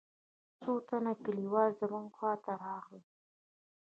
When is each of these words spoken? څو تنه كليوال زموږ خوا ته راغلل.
څو 0.61 0.71
تنه 0.87 1.13
كليوال 1.23 1.69
زموږ 1.81 2.07
خوا 2.17 2.33
ته 2.43 2.51
راغلل. 2.63 3.03